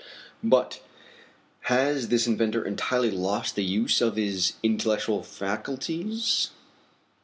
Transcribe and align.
But 0.43 0.83
has 1.65 2.07
this 2.07 2.25
inventor 2.25 2.65
entirely 2.65 3.11
lost 3.11 3.53
the 3.55 3.63
use 3.63 4.01
of 4.01 4.15
his 4.15 4.53
intellectual 4.63 5.21
faculties?" 5.21 6.49